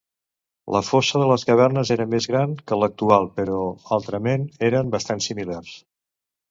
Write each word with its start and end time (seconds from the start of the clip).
La 0.75 0.79
fossa 0.85 1.21
de 1.23 1.27
les 1.31 1.45
cavernes 1.49 1.91
era 1.97 2.09
més 2.15 2.29
gran 2.33 2.57
que 2.71 2.81
l'actual, 2.85 3.31
però 3.39 3.61
altrament 4.01 4.51
eren 4.71 4.93
bastant 4.99 5.27
similars. 5.31 5.81